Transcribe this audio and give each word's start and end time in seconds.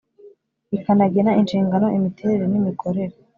Rikanagena 0.71 1.31
inshingano 1.41 1.87
imiterere 1.97 2.43
n 2.51 2.53
imikorere 2.59 3.13